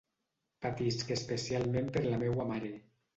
[0.65, 2.73] Patisc especialment per la meua mare.